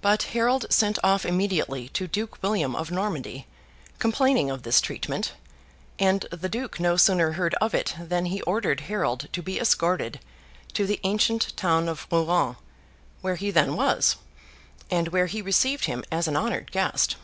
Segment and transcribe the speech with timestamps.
[0.00, 3.46] But Harold sent off immediately to Duke William of Normandy,
[3.98, 5.34] complaining of this treatment;
[5.98, 10.20] and the Duke no sooner heard of it than he ordered Harold to be escorted
[10.72, 12.56] to the ancient town of Rouen,
[13.20, 14.16] where he then was,
[14.90, 17.16] and where he received him as an honoured guest.